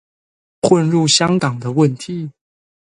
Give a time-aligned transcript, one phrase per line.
[0.63, 2.31] 混入香港的問題